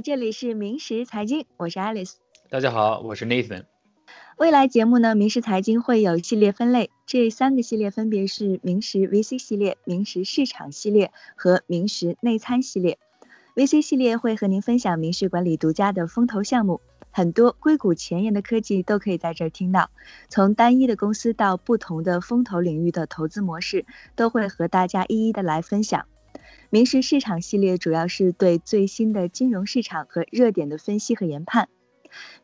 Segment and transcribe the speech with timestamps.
[0.00, 2.14] 好，这里是明时财经，我是 Alice。
[2.48, 3.64] 大家好，我是 Nathan。
[4.38, 12.98] 未来节目呢，明时财经会有系列分类，这三个系列分别是明时 VC 系列、明时市场系列和明时内参系列。
[13.54, 16.80] VC 系列会和您分享明时管理独家的风投项目，
[17.10, 19.90] 很多硅谷前沿的科技都可以在这儿听到。
[20.30, 23.84] 从单一的公司到不同的风投领域的投资模式，
[24.16, 26.06] 都会和大家一一的来分享。
[26.72, 31.68] 明时市场系列主要是对最新的金融市场和热点的分析和研判。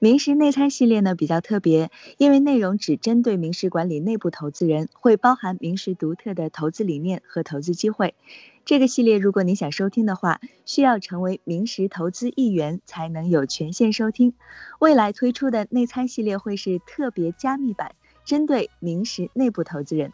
[0.00, 8.16] 明时内参系列呢比较特别，因为内容只针对明时管理内部投资人，会包含明时独特的投资理念和投资机会。
[8.64, 14.34] 这个系列如果你想收听的话，需要成为明时投资一员才能有权限收听。
[14.80, 20.12] 未来推出的内参系列会是特别加密版，针对明时内部投资人。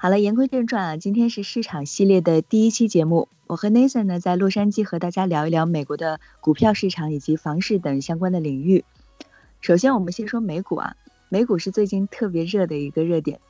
[0.00, 3.28] 好了，言归正传啊，今天是市场系列的第一期节目。
[3.48, 8.84] 我和 Nathan 呢，在洛杉矶和大家聊一聊美国的股票市场以及房市等相关的领域。
[9.60, 10.94] 首先，我们先说美股啊，
[11.28, 13.40] 美股是最近特别热的一个热点。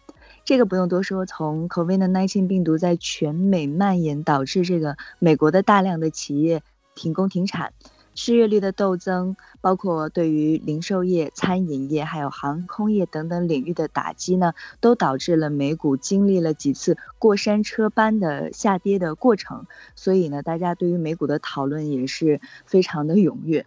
[0.47, 6.63] 这个不用多说，从 COVID-19 病毒在全美蔓延，导致这个美国的大量的企业
[6.95, 7.75] 停工停产。
[8.21, 19.67] 失业率的陡增，包括对于零售业、餐饮业还有航空业等等领域的打击呢，都导致了美股经历了几次过山车般的下跌的过程。
[19.95, 23.67] 所以呢，大家对于美股的讨论也是非常的踊跃。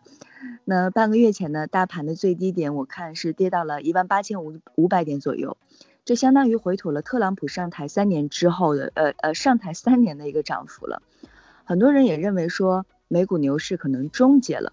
[0.66, 5.56] 那半个月前呢，大盘的最低点我看是跌到了一万八千五五百点左右，
[6.04, 11.02] 这相当于回吐了特朗普上台三年之后的呃呃上台三年的一个涨幅了。
[11.64, 12.86] 很多人也认为说。
[13.12, 14.72] 美股牛市可能终结了，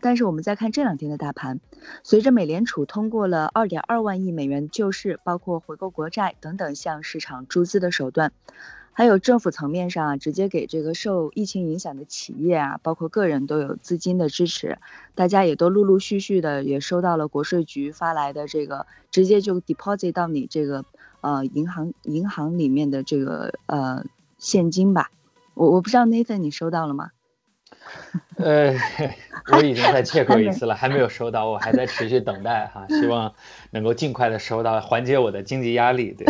[0.00, 1.60] 但是我们再看这两天的大盘，
[2.02, 8.32] 随着美联储通过了二点二万亿美元救市，包括回购国债等等向市场注资的手段，
[8.92, 14.78] 还有政府层面上啊，直接给这个受疫情影响的企业啊，包括个人都有资金的支持，
[15.14, 20.84] 大家也都陆陆续续的也收到了国税局发来的这个直接就 deposit 到你这个
[21.20, 24.04] 呃银行银行里面的这个呃
[24.38, 25.12] 现金吧，
[25.54, 27.12] 我我不知道 Nathan 你收到了吗？
[28.36, 28.74] 呃，
[29.52, 33.34] 我已经在 check 过一次了，还没有收到，我还在持续等待哈，希望
[33.70, 36.14] 能够尽快的收到，缓解我的经济压力。
[36.16, 36.26] 对，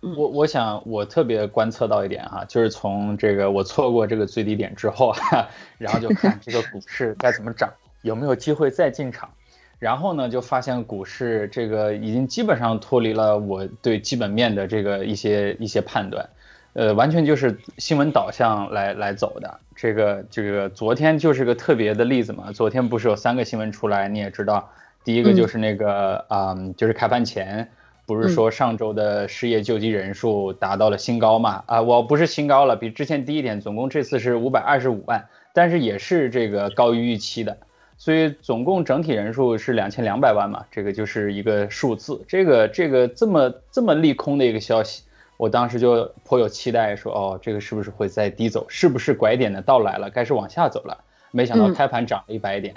[0.00, 7.72] 我我想我特别观测到一点哈，就是从这个我错过这个最低点之后哈，然后就看这个股市该怎么涨，
[8.02, 9.30] 有没有机会再进场，
[9.78, 16.28] 然后呢就发现股市这个已经基本上脱离了我对基本面的这个一些一些判断。
[16.76, 22.52] 呃，完全就是新闻导向来来走的，这个这个昨天就是个特别的例子嘛。
[22.52, 24.70] 昨天不是有三个新闻出来，你也知道，
[25.02, 27.70] 第一个就是那个啊，就是开盘前
[28.04, 31.64] 不是说上周的失业救济人数达到了新高嘛？
[31.64, 37.56] 啊，我不是新高了，比之前低一点，总共这次是五百二十五万，但是也是这个高于预期的，
[37.96, 45.04] 所以总共整体人数是两千两百万嘛，这个就是一个数字，这个这个这么这么利空的一个消息。
[45.36, 48.66] 我当时就颇有期待，说哦，这个是不是会再低走？
[48.68, 50.10] 是不是拐点的到来了？
[50.10, 51.04] 该是往下走了。
[51.32, 52.74] 没想到开盘涨了一百点，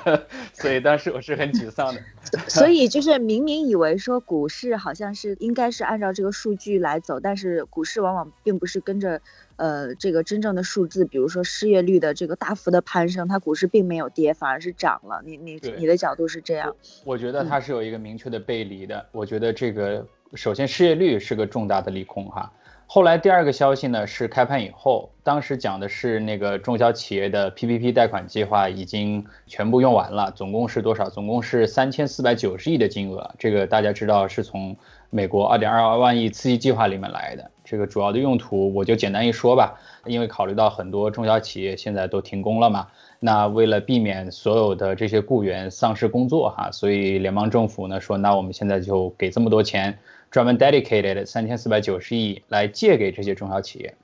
[0.52, 2.02] 所以当时我是很沮丧的。
[2.48, 9.22] 所以就是明明以为说股市好像是应该是按照这个数据来走，但是股市往往并不是跟着
[9.56, 15.22] 呃这个真正的数字，比如说失业率的这个大幅的攀升，它股市并没有跌，反而是涨了。
[15.24, 16.76] 你你你的角度是这样？
[17.06, 19.06] 我觉得它是有一个明确的背离的。
[19.12, 20.06] 我觉得这个。
[20.34, 22.52] 首先，失业率是个重大的利空哈。
[22.86, 31.08] 后来第二个消息呢是开盘以后，当时讲的是那个中小企业的 PPP 贷款计划已经全部用完了，总共是多少？
[31.08, 33.34] 总共是三千四百九十亿的金额。
[33.38, 34.76] 这个大家知道是从
[35.08, 37.50] 美国二点二万亿刺激计划里面来的。
[37.64, 49.98] 这个主要的用途我就简单一说吧，因为考虑到很多中小企业现在都停工了嘛，那为了避免所有的这些雇员丧失工作哈，所以联邦政府呢说，那我们现在就给这么多钱。
[50.34, 53.94] 专门 dedicated 三千四百九十亿来借给这些中小企业，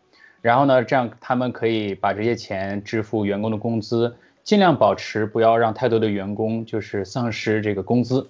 [0.41, 8.29] 然后呢，这样他们可以把这些钱支付员工的工资，尽量保持不要让太多的员工就是丧失这个工资，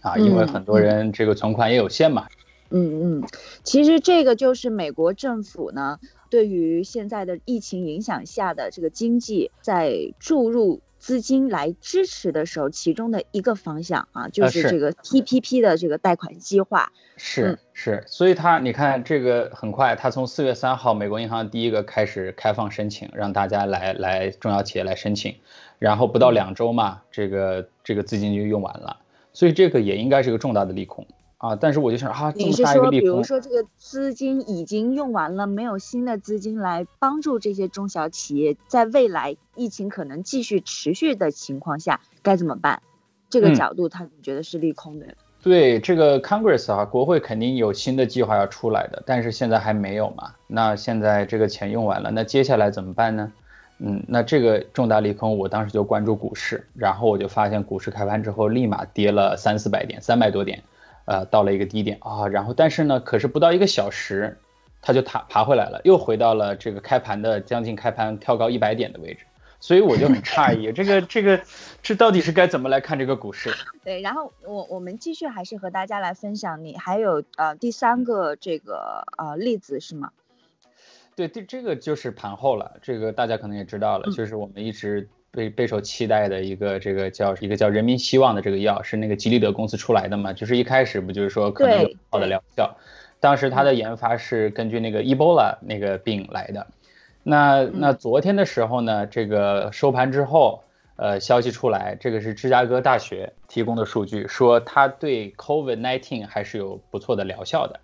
[0.00, 2.26] 啊，因为很多人这个存款也有限嘛。
[2.70, 3.28] 嗯嗯，
[3.62, 6.00] 其实这个就是美国政府呢，
[6.30, 10.80] 对于现在的疫情影响下的这个经济在注入。
[11.00, 16.92] 资金来支持的时候，其中的一个方向啊，就是这个 TPP 的这个贷款计划。
[17.16, 25.34] 是是，所以它你看这个很快，它从四月三号，美国银行第一个开始开放申请，让大家来来中小企业来申请，
[25.78, 28.98] 然后不到两周嘛，这个这个资金就用完了，
[29.32, 31.06] 所以这个也应该是个重大的利空。
[31.40, 42.82] 啊，但是我就想啊，你是说，比如说这个资金已经用完了，没有新的资金来帮助这些中小企业，在未来疫情可能继续持续的情况下该怎么办？
[43.30, 45.06] 这个角度，他觉得是利空的。
[45.42, 50.34] 对这个 Congress 啊，国会肯定有新的计划要出来的，但是现在还没有嘛。
[50.46, 53.32] 那现在这个钱用完了，那接下来怎么办呢？
[53.78, 60.62] 嗯，那这个重大利空，我当时就关注股市，然后我就发现股市开盘之后立马跌了三四百点，三百多点。
[61.10, 64.38] 呃，到了一个低点啊，然后但是呢，可是不到一个小时，
[64.80, 69.26] 它就爬爬回来了，又回到了这个开盘的将近开盘跳高一百点的位置，
[69.58, 71.40] 所以我就很诧异，这个这个
[71.82, 73.50] 这到底是该怎么来看这个股市？
[73.82, 80.12] 对，然后我我们继续还是和大家来分享，你还有呃第三个这个呃例子是吗？
[81.16, 85.08] 对，这这个就是盘后了，这个大家可能也知道了，就是我们一直。
[85.32, 90.32] 备备受期待的一个这个叫一个叫人民希望的这个药是那个吉利德公司出来的嘛？
[90.32, 92.76] 就是一开始不就是说可能有好的疗效，
[93.20, 96.66] 当时它的研发是根据那个 Ebola 那个病来的。
[97.22, 100.64] 那那昨天的时候呢，这个收盘之后，
[100.96, 107.80] 呃，消息出来，这个是芝加哥大学提供的数据，说它对 COVID-19 还是有不错的疗效的。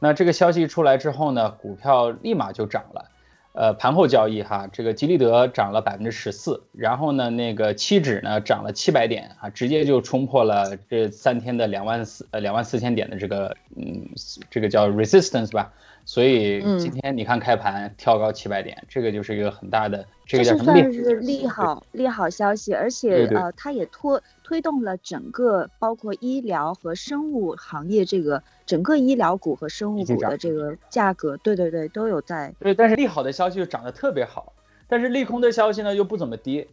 [0.00, 3.10] 那这个消息出来之后呢，股票立马就涨了。
[3.58, 14.10] 呃，盘后交易哈，这个吉利德涨了百分之十四，然后呢，那个期指呢涨了七百点啊，直接就冲破了这三天的两万四呃两万四千点的这个嗯
[14.48, 15.72] 这个叫 resistance 吧。
[16.04, 20.72] 所以今天你看开盘跳高七百点，这个就是一个很大的，这个叫什么？
[20.72, 24.18] 算是利好利好消息，而且呃，它也推
[24.48, 32.54] 推动了整个包括医疗和生物行业这个整个医疗股和生物股的这个价格，对对对，都有在。
[32.58, 34.54] 对，但是利好的消息就涨得特别好，
[34.88, 36.66] 但是利空的消息呢又不怎么跌，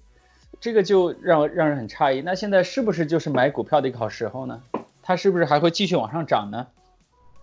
[0.61, 2.21] 这个就让让人很诧异。
[2.21, 4.61] 那现在是不是就是买股票的一个好时候呢？
[5.01, 6.67] 它是不是还会继续往上涨呢？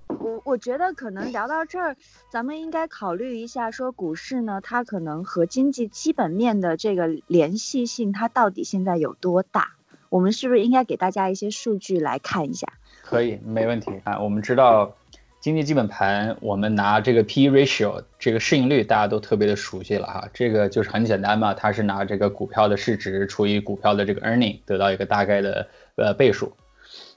[0.07, 1.97] 我我觉得可能聊到这儿，
[2.31, 9.73] 咱们应该考虑一下，说股市呢，它可能和经济基本面的这个联系性，它到底现在有多大？
[10.13, 12.69] 我们是不是应该给大家一些数据来看一下？
[13.01, 14.21] 可以，没问题啊。
[14.21, 14.95] 我们知道
[15.41, 20.29] 经济基本盘，我们拿这个 P/E ratio 这个市盈率，大家都特别的熟悉了哈。
[20.35, 25.67] 这个就是很简单嘛，它是拿这个股票的市值除以股票的这个 earning，得到一个大概的
[25.97, 26.53] 呃倍数。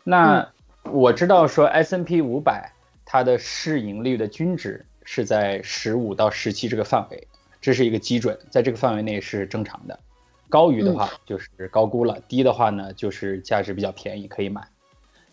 [0.06, 0.48] 那
[0.84, 2.72] 我知道说 S&P 五百。
[3.08, 7.28] 它的市盈率的均值是在十五到十七这个范围，
[7.62, 10.00] 这是一个基准，在这个范围内是正常的。
[10.50, 14.62] 高于的话就是高估了，低的话呢就是价值比较便宜可以买。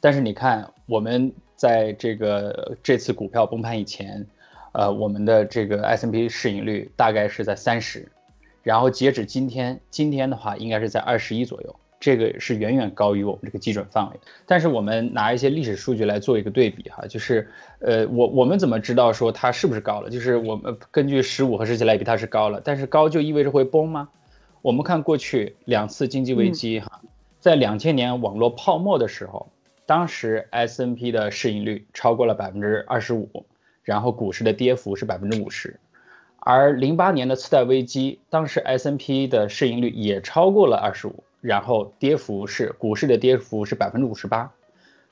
[0.01, 4.27] 但是你看我们在这个这次股票崩盘以前，
[4.73, 8.11] 呃，我们的这个 S M P 市盈率大概是在三十，
[8.63, 11.77] 然后截止今天，今天的话应该是在二十一左右。
[12.01, 17.49] 这个是远远高于我们这个基准范围，但是我们拿一些历史数据来做一个对比哈，就是
[17.79, 20.11] 呃我我们怎么知道说它是不是高了？
[20.11, 24.09] 就是我们根据十五和十七来比它是高了，但是高就意味着会崩吗？
[24.63, 27.03] 我们看过去两次经济危机哈，
[27.41, 29.49] 在两千年网络泡沫的时候，
[29.85, 33.45] 当时 S N P 的市盈率超过了百分之二十五，
[33.83, 35.79] 然后股市的跌幅是百分之五十，
[36.39, 41.25] 而零八年的次贷危机，当时 S N P 的市盈率也超过了二十五。
[41.43, 44.53] 然后跌幅是股市的跌幅是百分之五十八，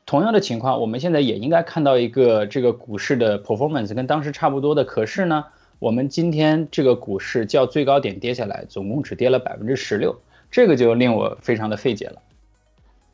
[0.07, 4.85] 同样的情况，我们现在也应该看到一个这个股市的 performance 跟当时差不多的。
[4.85, 5.47] 可是呢，
[5.81, 10.17] 我们今天这个股市较最高点跌下来，总共只跌了百分之十六，
[10.49, 12.23] 这个就令我非常的费解了。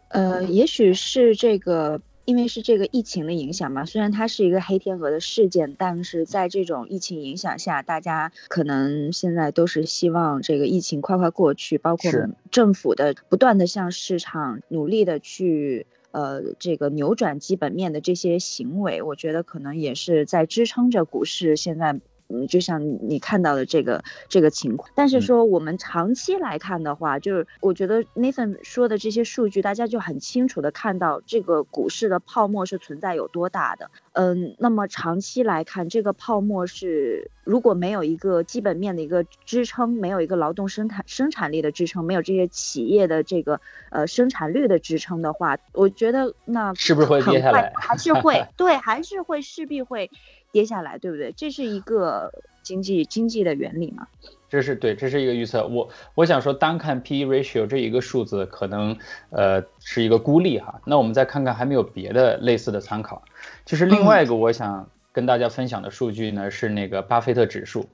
[0.08, 2.02] 呃，也许是这个。
[2.26, 12.10] 因为是这个疫情的影响嘛，虽然它是一个黑天鹅的事件，但是在这种疫情影响下，大家可能现在都是希望这个疫情快快过去，包括
[12.50, 22.00] 政府的不断的向市场努力的去呃这个扭转基本面的这些行为，我觉得可能也是在支撑着股市现在。
[22.28, 33.90] 嗯，就像你看到的这个这个情况，但是说我们长期来看的话，就是我觉得 Nathan 说的这些数据，大家就很清楚的看到这个股市的泡沫是存在有多大的。
[34.12, 47.72] 嗯，那么长期来看，这个泡沫是如果没有一个基本面的一个支撑，没有一个劳动生产生产力的支撑，没有这些企业的这个呃生产率的支撑的话，我觉得那是不是会跌下来？
[47.76, 50.10] 还是会 对，还是会势必会。
[50.52, 51.32] 跌下来，对不对？
[51.32, 54.06] 这是一个经济经济的原理嘛？
[54.48, 55.66] 这是对，这是一个预测。
[55.66, 58.96] 我我想说，单看 P/E ratio 这一个数字，可能
[59.30, 60.80] 呃是一个孤立哈。
[60.86, 63.22] 那我们再看看，还没有别的类似的参考。
[63.64, 67.88] 就是另外一个我想跟大家分享的数据呢，是那个巴菲特指数。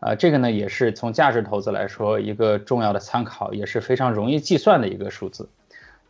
[0.00, 5.48] 啊，这个呢也是从价值投资来说一个重要的参考，也是非常容易计算的一个数字。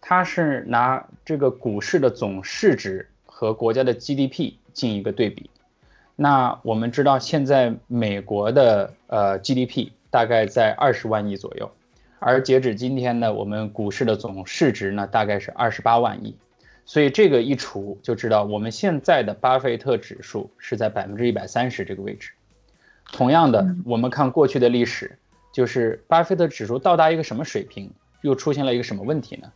[0.00, 3.09] 它是拿这个股市的总市值。
[3.37, 5.50] 和国家的 GDP 进一个对比。
[6.16, 11.71] 那我们知道现在美国的呃 GDP 大概在二十万亿左右，
[12.21, 16.37] 而截止今天呢，我们股市的总市值呢大概是二十八万亿。
[16.87, 22.30] 所以这个一除就知道，我们现在的巴菲特指数是在百分之一百三十这个位置。
[23.11, 25.18] 同样的，我们看过去的历史，
[25.50, 27.90] 就是巴菲特指数到达一个什么水平，
[28.21, 29.50] 又出现了一个什么问题呢？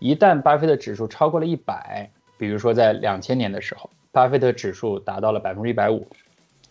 [0.00, 6.06] 一旦巴菲特指数超过了一百，比如说在两千年的时候，巴菲特指数达到了百分之一百五。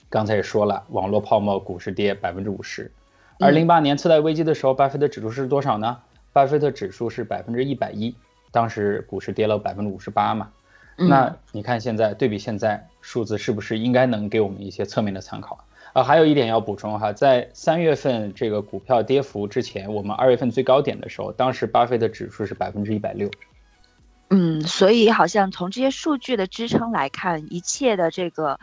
[0.10, 2.90] 刚才也说了，网络泡沫，股市跌百分之五十。
[3.38, 5.98] 而零八年次贷危机的时候，巴菲特指数是多少呢？
[6.32, 8.16] 巴菲特指数是百分之一百一，
[8.50, 10.50] 当时股市跌了百分之五十八嘛。
[10.96, 15.66] 那你看现在对比现在数字，是不是应该能给我们一些侧面的参考？
[15.92, 23.30] 啊，还有一点要补充哈，在三月份这个股票跌幅之前，我们二月份最高点的时候，当时巴菲特指数是百分之一百六。
[24.34, 28.60] 嗯，所以好像从这些数据的支撑来看，一切的这个。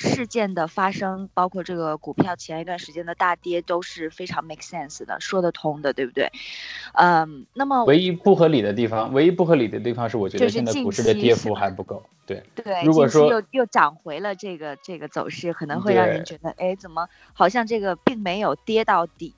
[0.00, 6.30] 事件的发生，包括这个股票前一段时间的大跌，都是非常 make sense 的，说得通的，对不对？
[6.92, 12.04] 嗯，那么唯一不合理的地方，唯一不合理的地方是，我觉得现在股市的跌幅还不够。
[12.26, 19.34] 对对，如果说又又涨回了这个这个走势，可能会让人觉得，哎，怎么好像这个并没有跌到底？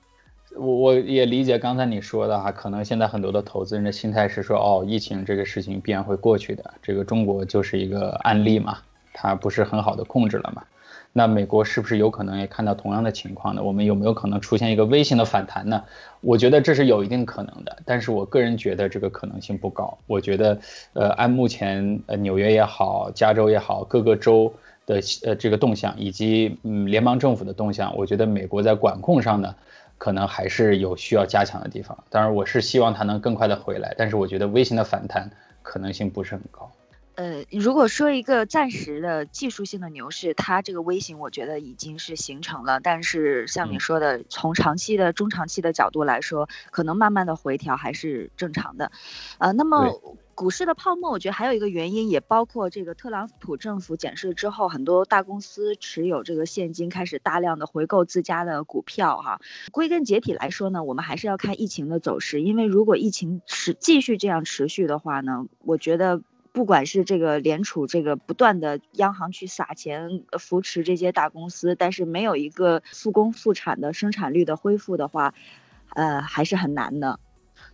[0.55, 8.77] 我我也理解刚才你说的哈，可能现在很多的投资人的心态是说，哦，疫情这个事情必然会过去的，这个中国就是一个案例嘛。
[9.13, 10.63] 它不是很好的控制了嘛？
[11.13, 13.61] 那美国是不是有可能也看到同样的情况呢？
[13.61, 15.83] 我们有没有可能出现一个微型的反弹呢？
[16.21, 19.97] 我觉得这是有一定可能的，但是我个人觉得这个可能性不高。
[20.07, 20.57] 我觉得，
[20.93, 24.53] 呃，按目前呃纽约也好，加州也好，各个州
[24.85, 29.53] 的呃这个动向，以及嗯联邦政府的动向，我觉得美国在管控上呢，
[30.01, 31.95] 可能还是有需要加强的地方。
[32.09, 35.29] 当然，我是希望它能更快的回来，但是我觉得微型的反弹
[35.61, 36.71] 可能性不是很高。
[37.21, 42.79] 呃，如果说一个暂时的技术性的牛市，它这个微型我觉得已经是形成了。
[42.79, 48.91] 但是像你说的，从长期的、中长期的角度来说，可能慢慢的回调还是正常的。
[49.37, 50.01] 呃，那么
[50.33, 59.39] 股市的泡沫，我觉得还有一个原因，也包括这个特朗普政府检视之后，很多大公司持有这个现金，开始大量的回购自家的股票哈。
[59.71, 66.23] 归根结底来说呢，我们还是要看疫情的走势，因为如果疫情持继续这样持续的话呢，我觉得。
[66.53, 75.33] 不管是这个联储这个不断的央行去撒钱扶持这些大公司，但是没有一个复工复产的生产率的恢复的话，
[75.93, 77.19] 呃，还是很难的。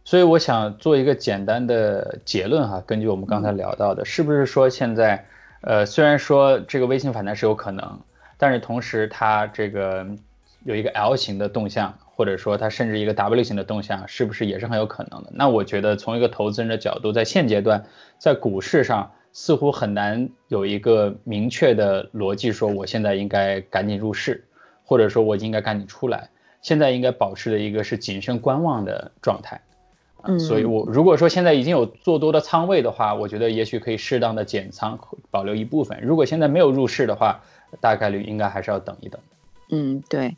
[0.03, 5.25] 所以我想做一个简单的结论哈，根据我们刚才聊到的，是不是说现在，
[5.61, 8.01] 呃，虽然说这个微型反弹是有可能，
[8.37, 10.07] 但是同时它这个
[10.63, 11.97] 有一个 L 型的动向。
[12.17, 15.29] 或者说它甚至一个 W 型的动向，是不是也是很有可能的？
[15.35, 17.85] 那我觉得从一个投资人的角度，在现阶段，
[18.17, 24.45] 在股市上似乎很难有一个明确的逻辑，说我现在应该赶紧入市，
[24.83, 26.31] 或者说我应该赶紧出来。
[26.63, 29.61] 现在应该保持的一个是谨慎观望的状态。
[30.23, 36.01] 嗯，所以我如果说现在已经有做多的仓位的话，我觉得也许可以适当的减仓，保留一部分。
[36.01, 37.43] 如果现在没有入市的话，
[37.79, 39.21] 大概率应该还是要等一等。
[39.69, 40.35] 嗯，对。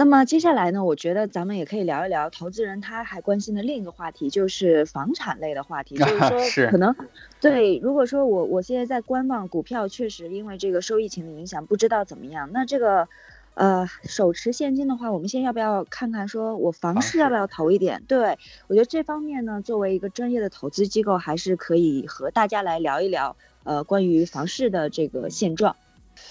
[0.00, 5.94] 那么接下来呢，我觉得咱们也可以聊一聊投资人他还关心的另一个话题，就是房产类的话题。
[5.94, 6.96] 就是说，可能
[7.38, 12.48] 对，如果说我我现在在观望股票，确实因为这个受疫情的影响，不知道怎么样。
[12.50, 13.08] 那这个
[13.52, 18.02] 呃手持现金的话，我们先要不要看看，说我房市要不要投一点？
[18.08, 18.38] 对
[18.68, 25.76] 我觉得这方面呢，作为一个专业的投资机构，还是可以和大家来聊一聊，呃，关于房市的这个现状。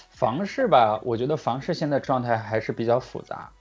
[0.08, 3.52] 房市吧，我觉得房市现在状态还是比较复杂。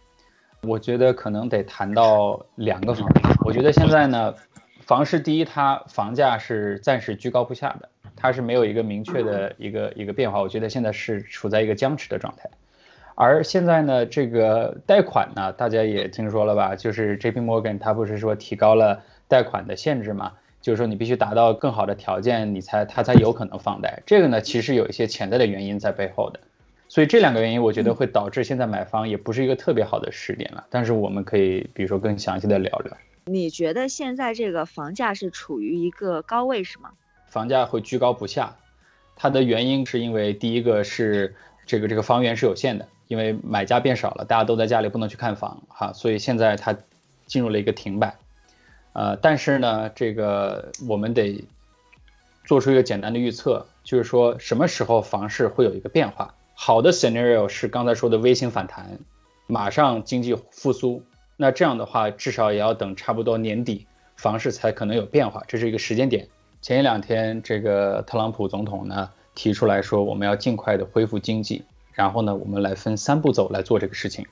[0.62, 3.24] 我觉得可能得谈到两个方面。
[3.46, 4.36] 我觉得现在呢，
[4.82, 10.42] 房市第一，它房价是暂时居高不下的，它是没有一个明确的一个一个变化。
[10.42, 12.50] 我觉得现在是处在一个僵持的状态。
[13.16, 16.76] 而现在呢，这个贷款呢，大家也听说了吧？
[16.76, 17.42] 就是 J.P.
[17.42, 20.34] Morgan 它不是说提高了贷款的限制嘛？
[20.62, 24.04] 就是说你必须达到更好的条件，你才它才有可能放贷。
[24.06, 26.40] 这个呢，其实有一些潜在的原因在背后的。
[26.90, 30.66] 所以这两个原因，我觉得会导致现在买房也不是一个特别好的时点了。
[30.72, 32.98] 但是我们可以，比如说更详细的聊聊。
[33.26, 36.90] 你觉得现在这个房价是处于一个高位是吗？
[37.28, 38.58] 房价会居高不下，
[39.16, 41.36] 它的原因是因为第一个是
[41.68, 46.76] 这个这个房源是有限的，因为买家变少了，大家都在家里不能去看房哈，所以现在它
[47.28, 48.16] 进入了一个停摆。
[48.94, 51.46] 呃，但是呢，这个我们得
[52.46, 56.34] 做出一个简单的预测，就是说什么时候房市会有一个变化。
[56.62, 59.00] 好的 scenario 是刚才说的微型反弹，
[59.48, 61.02] 马上经济复苏。
[61.38, 63.88] 那这样的话，至少也要等差不多年底，
[64.18, 66.28] 房市才可能有变化，这是一个时间点。
[66.62, 71.64] 前一两天这个特朗普总统呢提出来说，我们要尽快的恢复经济，
[71.94, 74.26] 然后呢，我们来分三步走来做这个事情。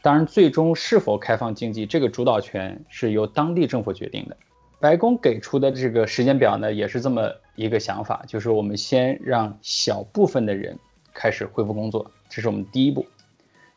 [0.00, 4.36] 当然，最终是否开放经济，这个主导权是由当地政府决定的。
[4.80, 10.78] 白宫给出的这个时间表呢，也是这么一个想法，就是我们先让小部分的人
[11.16, 13.06] 开始恢复工作，这是我们第一步。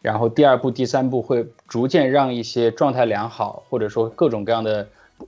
[0.01, 4.87] 然后第二步、第三步会逐渐让一些状态良好，或者说各种各样的、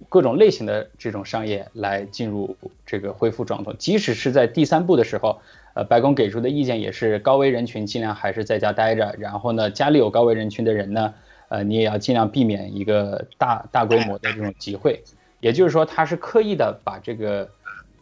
[0.09, 3.73] 各种类型的这种商业来进入这个恢复状态。
[3.79, 5.41] 即使是在第三步的时候。
[5.73, 11.13] 呃，白宫给出的意见也是高危人群尽量还是在家待着，然后呢，家里有高危人群的人呢，
[11.47, 15.01] 呃，你也要尽量避免一个大大规模的这种集会。
[15.39, 17.47] 也就是说，他是刻意的把这个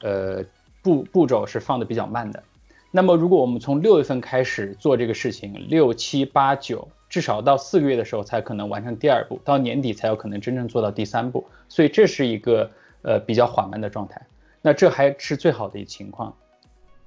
[0.02, 0.44] 呃
[0.82, 2.42] 步步骤是放的比较慢的。
[2.92, 11.46] 那么，如果我们从六月份开始做这个事情，六七八九，至少到四个月的时候才可能完成第二步，到年底才有可能真正做到第三步。
[11.68, 12.72] 所以这是一个
[13.04, 14.26] 呃比较缓慢的状态。
[14.62, 16.36] 那这还是最好的一情况。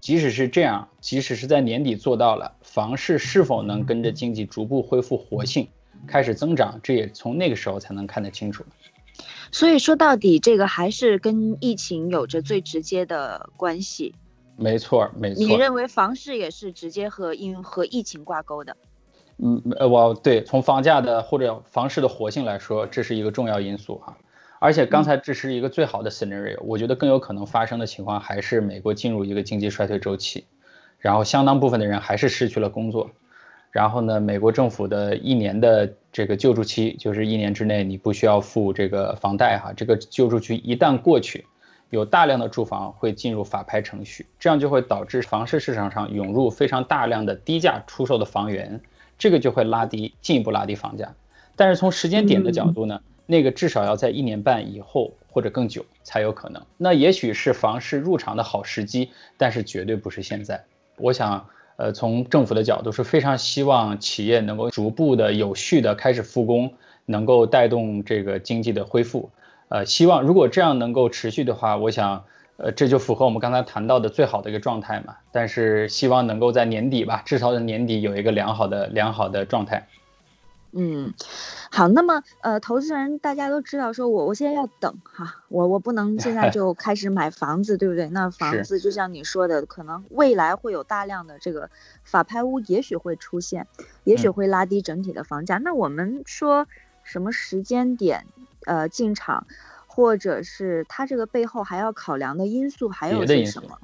[0.01, 5.69] 即使是这样，即使是在年底做到了，房市是否能跟着经济逐步恢复活性，
[6.07, 8.65] 开始增长，这也从那个时候才能看得清楚。
[9.51, 14.15] 所以说到底，这个还是跟疫情有着最直接的关系。
[14.57, 15.45] 没错，没错。
[15.45, 18.77] 你认为房市也是直接和因和疫情挂钩的？
[19.39, 24.17] 嗯，呃，我对从房价的或者房市的活性来说，这是一个重要因素哈。
[24.61, 30.45] 而且刚才这是一个最好的 scenario，我觉得更有可能发生的情况还是美国进入一个经济衰退周期，
[30.99, 33.11] 然后相当部分的人还是失去了工作，
[33.73, 41.45] 然后呢，美国政府的一年的这个救助期，就是一年之内你不需要付这个房贷哈，这个救助期一旦过去，
[41.93, 48.81] 有大量的住房会进入法拍程序，这样就会导致房市市场上涌入非常大量的低价出售的房源，
[49.19, 51.13] 这个就会拉低进一步拉低房价，
[51.55, 53.03] 但是从时间点的角度呢？
[53.27, 56.63] 那个至少要在一年半以后或者更久才有可能。
[56.79, 60.65] 那也许是房市入场的好时机，但是绝对不是现在。
[60.97, 61.47] 我想，
[61.77, 66.73] 呃，从政府的角度是非常希望企业能够逐步的、有序的开始复工，
[67.05, 69.31] 能够带动这个经济的恢复。
[69.73, 72.25] 呃，希望如果这样能够持续的话，我想，
[72.59, 75.17] 呃，这就符合我们刚才谈到的最好的一个状态嘛。
[75.33, 79.89] 但是希望能够在年底吧，至少在年底有一个良好的、良好的状态。
[80.73, 81.15] 嗯，
[81.71, 88.11] 好，那么呃，投资人大家都知道，说我我现在要等哈，我我不能现在就开始买房子， 对不对？
[88.11, 91.71] 那房子就像你说的，可能未来会有大量的这个
[92.05, 93.67] 法拍屋，也许会出现，
[94.05, 95.57] 也许会拉低整体的房价。
[95.57, 96.67] 那我们说
[97.05, 98.27] 什么时间点
[98.67, 99.47] 呃进场，
[99.87, 103.79] 或者是他这个背后还要考量的因素还有些什么？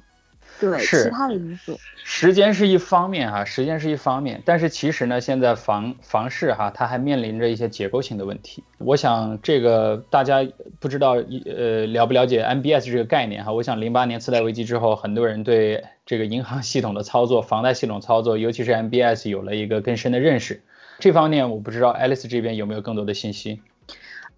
[0.59, 1.79] 对，是其他的因素。
[1.95, 8.63] 时间是一方面哈，时间是一方面，但是其实呢，现在房房市哈，它还面临着一些结构性的问题。
[8.79, 10.45] 我想这个大家
[10.79, 11.11] 不知道
[11.45, 13.53] 呃了不了解 MBS 这个概念哈？
[13.53, 20.63] 我想零八年次贷危机之后，很多人对这个银行系统的操作、房贷系统操作，尤其是 MBS 有了一个更深的认识。
[20.97, 23.61] 这方面我不知道 Alice 这边有没有更多的信息。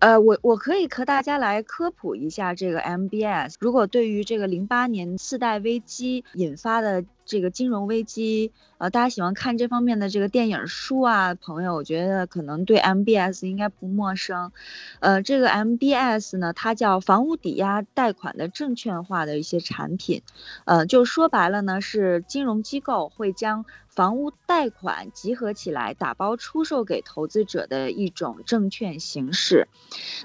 [0.02, 3.54] 呃，我我可以和大家来科普一下这个 MBS。
[3.60, 14.52] 如果对于这个零八年次贷危机引发的这个金融危机，呃，大家喜欢看这方面的这个电影书啊，朋友，我觉得可能对 MBS 应该不陌生。
[15.00, 20.24] 呃，这个 MBS 呢，它叫房屋抵押贷款的证券化的一些产品，
[20.66, 29.70] 呃，就说白了呢，是金融机构会将房屋贷款集合起来，打包出售给投资者的一种证券形式。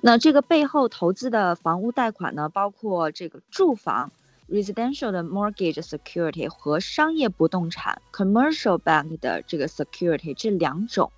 [0.02, 4.10] 那这个背后投资的房屋贷款呢，包括这个住房。
[4.48, 11.10] Residential 的 mortgage security 和商业不动产 commercial bank 的这个 security 这两种，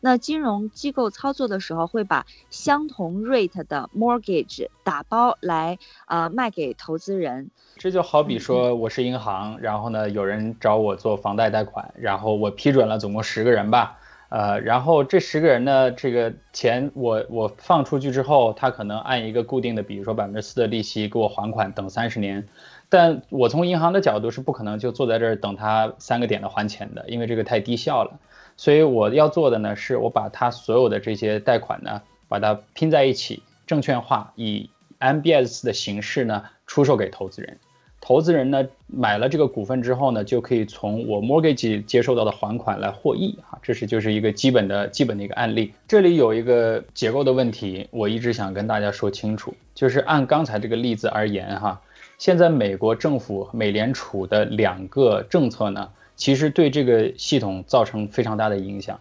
[0.00, 7.50] 那金融机构操作的时候会把相同 rate 的 mortgage 打包来呃卖给投资人。
[7.76, 13.99] 这就好比说我是银行，然后呢有人找我做房贷贷款，然后我批准了总共十个人吧，
[14.30, 22.46] 呃，然后这十个人呢这个钱我我放出去之后，他可能按一个固定的，比如说百分之四的利息给我还款，等三十年。
[22.88, 28.20] 但我从银行的角度是不可能就坐在这儿等他三个点的还钱的，因为这个太低效了。
[28.56, 37.58] 所以我要做的呢，是我把他所有的这些贷款呢，把它拼在一起，证券化，以 MBS 的形式呢出售给投资人。
[38.00, 45.72] 投资人呢买了这个股份之后呢，就可以从我 mortgage 接受到的还款来获益啊，这是就是一个基本的基本的一个案例。
[45.86, 51.80] 这里有一个结构的问题，我一直想跟大家说清楚，就是按刚才这个例子而言哈。
[52.16, 58.98] 现在美国政府、美联储的两个政策呢，其实对这个系统造成非常大的影响。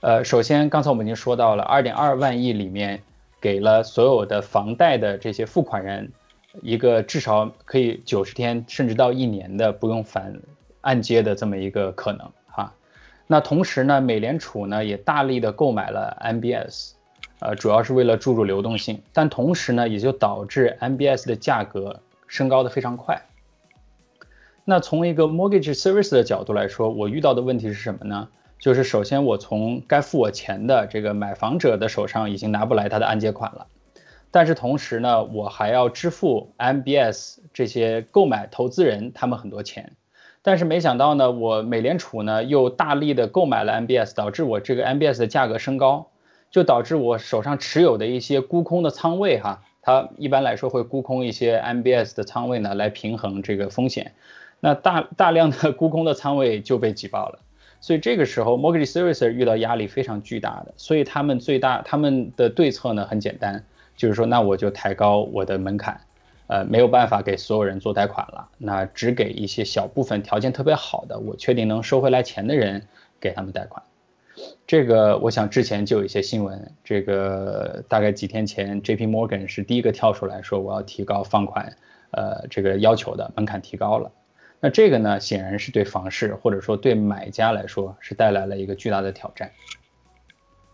[0.00, 3.02] 呃，首先刚才我们已经说到了，二点二万亿里面
[3.40, 6.10] 给了所有的房贷的这些付款人，
[6.60, 10.40] 一个至少可以九十天甚至到一年的不用返
[10.82, 12.74] 按揭的这么一个可能哈。
[13.26, 16.92] 那同时呢，美联储呢也大力的购买了 MBS，
[17.38, 23.22] 呃，主要是为了注入流动性，但同时呢也就导致 MBS 的价格升高的非常快。
[24.64, 28.28] 那从一个 mortgage service 的角度来说，我遇到的问题是什么呢？
[28.58, 33.66] 就是首先我从该付我钱的这个买房者的手上已经拿不来他的按揭款了，
[34.32, 39.92] 但是同时呢，我还要支付 MBS 这些购买投资人他们很多钱，
[40.42, 46.08] 但是没想到呢，我美联储呢又大力的购买了 MBS，导致我这个 MBS 的价格升高，
[46.50, 54.12] 就导致我手上持有的一些沽空的仓位哈，它一般来说会沽空一些 MBS 的仓位呢来平衡这个风险。
[54.60, 57.40] 那大大量的 沽空的仓位就被挤爆了，
[57.80, 63.64] 所以这个时候 mortgage servicer 遇到压力非常巨大的，所以他们最大他们的对策呢很简单，
[63.96, 66.00] 就是说那我就抬高我的门槛，
[66.46, 72.86] 呃没有办法给所有人做贷款了，那只给一些小部分条件特别好的，我确定能收回来钱的人
[73.20, 73.82] 给他们贷款。
[74.66, 81.76] 这个我想之前就有一些新闻，这个大概几天前 JP Morgan 是第一个跳出来说我要提高放款，
[82.12, 84.10] 呃这个要求的门槛提高了。
[84.58, 89.50] 那这个呢，显然是对房市或者说对买家来说是带来了一个巨大的挑战。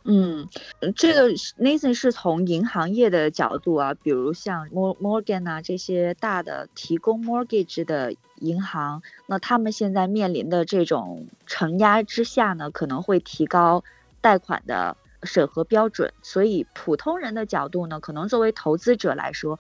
[0.05, 0.49] 嗯，
[0.97, 13.85] 这个 Nathan 是从银行业的角度啊，比如像 Morgan 啊这些大的提供 mortgage 的银行，那他们现在面临的这种承压之下呢，可能会提高
[14.21, 19.59] 贷款的审核标准，所以普通人的角度呢，可能作为投资者来说。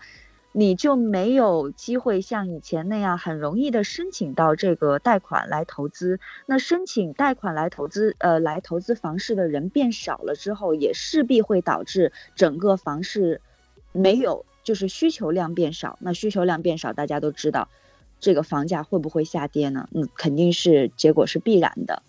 [0.52, 6.18] 你就没有机会像以前那样很容易的申请到这个贷款来投资。
[6.46, 13.40] 那申请贷款来投资，呃，来投资房市的人变少了之后，也势必会导致整个房市
[13.92, 15.98] 没有，就是需求量变少。
[16.00, 17.68] 那需求量变少，大家都知道，
[18.18, 19.88] 这个房价会不会下跌呢？
[19.92, 22.02] 嗯，肯定是结果是必然的。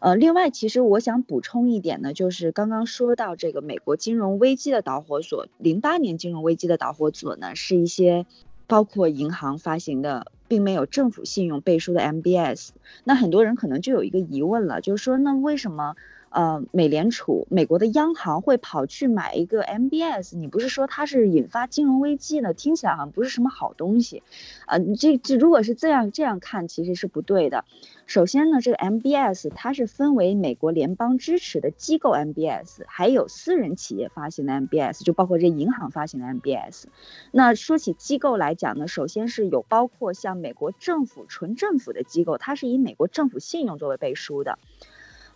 [0.00, 8.26] 呃，另外，其实我想补充一点呢，就是刚刚说到这个美国金融危机的导火索，零八年金融危机的导火索呢，是一些
[8.66, 12.68] 包括银行发行的，并没有政府信用背书的 MBS。
[13.04, 15.96] 那很多人可能就有一个疑问了，就是说，那为什么？
[16.30, 22.52] 呃，美联储，美国的央行会跑去买一个 MBS，你不是说它是引发金融危机呢？
[22.52, 24.22] 听起来好像不是什么好东西，
[24.66, 27.64] 啊，这这如果是这样这样看，其实是不对的。
[28.06, 36.84] 首先呢，这个 MBS 它是分为美国联邦支持的机构 MBS，还有私人企业发行的 MBS，就包括这银行发行的 MBS。
[37.32, 44.58] 那说起机构来讲呢，首先是有包括像美国政府纯政府的机构，它是以美国政府信用作为背书的。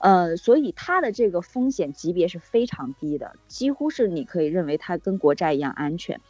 [0.02, 6.20] 呃，所以它的这个风险级别是非常低的，几乎是你可以认为它跟国债一样安全。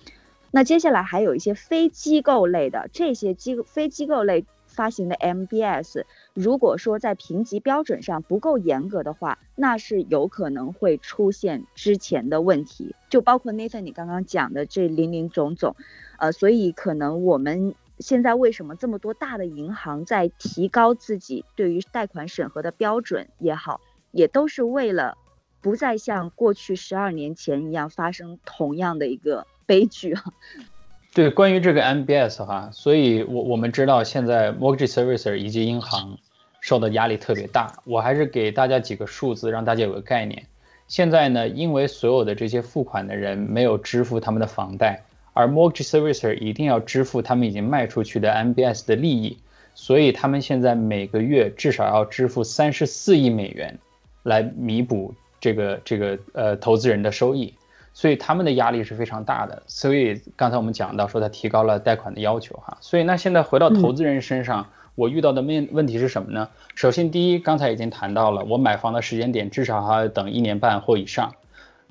[0.50, 6.04] 那接下来还有一些非机构类的，这些机非机构类发行的 MBS，
[6.34, 15.76] 如果说在评级标准上不够严格的话，那是有可能会出现之前的问题，就包括那份你刚刚讲的这林林总总。
[16.18, 17.74] 呃，所以可能我们。
[18.02, 25.16] 现在为什么这么多大的银行在提高自己对于贷款审核的标准也好，也都是为了
[25.62, 30.24] 不再像过去十二年前一样发生同样的一个 悲剧啊。
[31.14, 36.18] 对，关于这个 MBS 哈，所以我我们知道现在 mortgage servicer 以及银行
[36.60, 37.72] 受的压力特别大。
[37.84, 40.46] 我还是给大家几个数字，让大家有个概念。
[40.88, 45.04] 现在呢，因为所有的这些付款的人没有支付他们的房贷。
[45.34, 49.38] 而 mortgage servicer 一定要支付他们已经卖出去的 MBS 的利益，
[49.74, 53.78] 所以他们现在每个月至少要支付三十四亿美元，
[54.22, 57.54] 来弥补这个这个呃投资人的收益，
[57.94, 59.62] 所以他们的压力是非常大的。
[59.66, 66.50] 所以刚才我们讲到说他提高了贷款的要求哈，所以那现在回到投资人身上，我遇到的问问题是什么呢？
[66.74, 71.34] 首先第一，刚才已经谈到了，我买房的时间点至少还要等一年半或以上。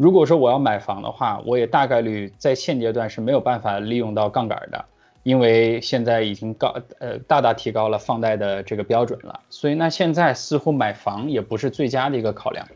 [0.01, 4.83] 如果说我要买房的话，我也大概率在现阶段是没有办法利用到杠杆的，
[5.21, 12.67] 因为现在已经高呃大大提高了放贷的这个标准了，所以那现在似乎买房也不是最佳的一个考量。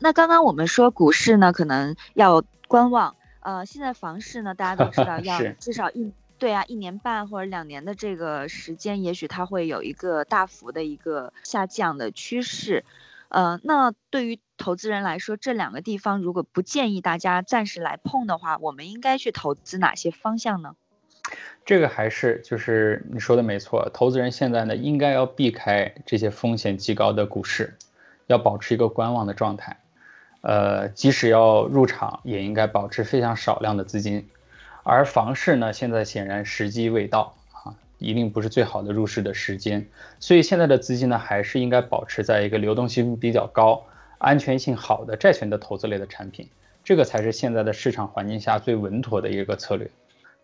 [0.00, 12.84] 那刚刚我们说股市呢，可能要观望，呃，现在房市呢，大家都知道 要至少一对啊一年半或者两年的这个时间，也许它会有一个大幅的一个下降的趋势。
[13.32, 20.76] 呃，那对于投资人来说，这两个地方如果不建议大家暂时来碰的话，我们应该去投资哪些方向呢？
[21.64, 27.78] 这个还是就是你说的没错，投资人现在呢应该要避开这些风险极高的股市，
[28.26, 29.78] 要保持一个观望的状态。
[30.42, 34.28] 呃，即使要入场，也应该保持非常少量的资金。
[34.82, 37.36] 而房市呢，现在显然时机未到，
[38.02, 39.88] 一定不是最好的入市的时间。
[40.20, 43.84] 所以现在的资金呢，还是应该保持在一个流动性比较高、
[44.18, 46.48] 安全性好的债权的投资类的产品，
[46.84, 49.90] 这个才是现在的市场环境下最稳妥的一个策略。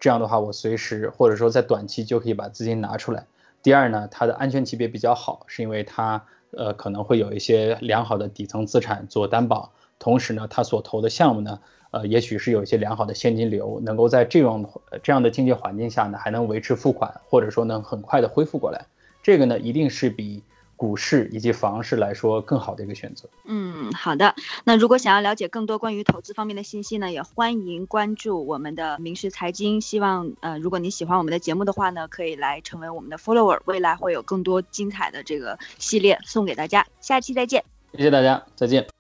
[0.01, 3.27] 这样的话，我随时或者说在短期就可以把资金拿出来。
[3.63, 11.59] 第二呢，它的安全级别比较好，是因为它呃可能会有一些良好的底层资产做担保，同时呢，他所投的项目呢。
[11.91, 14.71] 呃，也许是有一些良好的现金流，能够在这种
[15.03, 18.85] 这样的经济环境下呢，还能维持付款，或者说能很快的恢复过来，
[19.23, 20.43] 这个呢，一定是比
[20.77, 23.27] 股市以及房市来说更好的一个选择。
[23.47, 24.35] 嗯，好的。
[24.65, 29.81] 那如果想要了解更多关于投资方面的信息呢，也欢迎关注我们的明石财经。
[29.81, 36.87] 希望呃，如果你喜欢我们的节目的话呢，可以来成为我们的 follower，未来会有更多精彩的这个系列送给大家。
[37.01, 37.65] 下期再见。
[37.97, 38.98] 谢谢大家，再见。